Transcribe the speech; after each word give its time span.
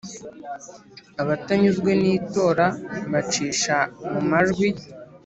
Abatanyuzwe 1.21 1.91
n 2.01 2.03
itora 2.15 2.67
bacisha 3.11 3.77
mu 4.11 4.21
majwi 4.29 4.69